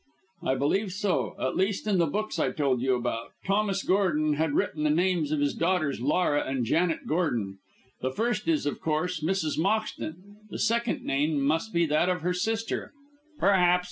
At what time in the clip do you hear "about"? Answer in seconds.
2.95-3.33